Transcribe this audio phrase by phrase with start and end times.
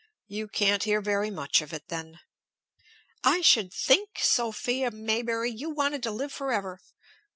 [0.25, 2.19] "You can't hear very much of it, then."
[3.23, 6.79] "I should think, Sophia Maybury, you wanted to live forever!"